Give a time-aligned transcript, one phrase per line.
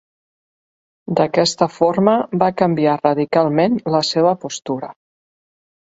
[1.19, 4.91] D'aquesta forma, va canviar radicalment la seva postura.